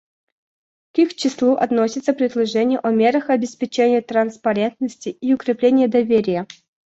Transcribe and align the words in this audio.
К 0.93 0.97
их 0.97 1.13
числу 1.13 1.53
относится 1.53 2.13
предложение 2.13 2.79
о 2.79 2.89
мерах 2.89 3.29
обеспечения 3.29 4.01
транспарентности 4.01 5.09
и 5.09 5.31
укрепления 5.35 5.87
доверия. 5.87 6.47